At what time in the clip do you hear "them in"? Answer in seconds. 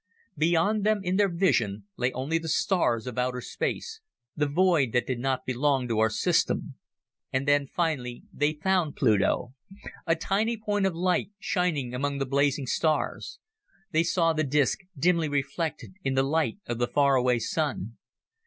0.83-1.17